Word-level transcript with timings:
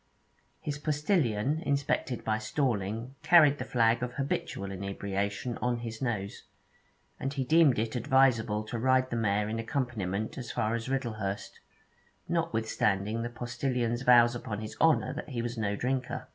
His 0.59 0.79
postillion, 0.79 1.59
inspected 1.59 2.23
at 2.27 2.41
Storling, 2.41 3.13
carried 3.21 3.59
the 3.59 3.63
flag 3.63 4.01
of 4.01 4.13
habitual 4.13 4.71
inebriation 4.71 5.59
on 5.59 5.77
his 5.81 6.01
nose, 6.01 6.41
and 7.19 7.31
he 7.31 7.43
deemed 7.43 7.77
it 7.77 7.95
adviseable 7.95 8.63
to 8.69 8.79
ride 8.79 9.11
the 9.11 9.15
mare 9.15 9.47
in 9.47 9.59
accompaniment 9.59 10.39
as 10.39 10.49
far 10.51 10.73
as 10.73 10.89
Riddlehurst, 10.89 11.59
notwithstanding 12.27 13.21
the 13.21 13.29
postillion's 13.29 14.01
vows 14.01 14.33
upon 14.33 14.61
his 14.61 14.75
honour 14.81 15.13
that 15.13 15.29
he 15.29 15.43
was 15.43 15.55
no 15.55 15.75
drinker. 15.75 16.27